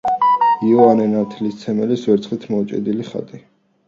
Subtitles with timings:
[0.67, 3.41] იოანე ნათლისმცემლის ვერცხლით მოჭედილი ხატი.